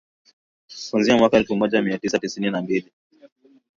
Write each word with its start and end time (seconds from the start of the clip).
Kuanzia 0.89 1.17
mwaka 1.17 1.37
elfu 1.37 1.55
moja 1.55 1.81
mia 1.81 1.97
tisa 1.97 2.19
tisini 2.19 2.51
na 2.51 2.61
mbili 2.61 2.91